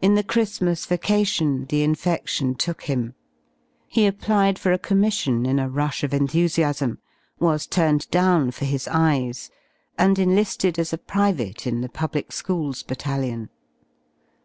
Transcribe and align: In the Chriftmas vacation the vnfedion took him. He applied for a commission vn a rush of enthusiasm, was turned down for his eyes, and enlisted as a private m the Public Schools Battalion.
In 0.00 0.14
the 0.14 0.22
Chriftmas 0.22 0.86
vacation 0.86 1.66
the 1.68 1.84
vnfedion 1.84 2.56
took 2.56 2.82
him. 2.84 3.16
He 3.88 4.06
applied 4.06 4.56
for 4.56 4.70
a 4.70 4.78
commission 4.78 5.42
vn 5.42 5.60
a 5.60 5.68
rush 5.68 6.04
of 6.04 6.14
enthusiasm, 6.14 7.00
was 7.40 7.66
turned 7.66 8.08
down 8.12 8.52
for 8.52 8.66
his 8.66 8.86
eyes, 8.86 9.50
and 9.98 10.16
enlisted 10.16 10.78
as 10.78 10.92
a 10.92 10.96
private 10.96 11.66
m 11.66 11.80
the 11.80 11.88
Public 11.88 12.30
Schools 12.30 12.84
Battalion. 12.84 13.50